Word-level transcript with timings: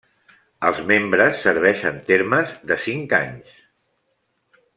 Els 0.69 0.79
membres 0.91 1.43
serveixen 1.43 1.99
termes 2.07 2.57
de 2.73 2.79
cinc 2.87 3.15
anys. 3.21 3.53